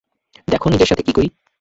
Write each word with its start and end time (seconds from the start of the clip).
দেখ 0.47 0.61
নিজের 0.67 0.89
সাথে 0.89 1.03
কী 1.03 1.13
করি! 1.13 1.27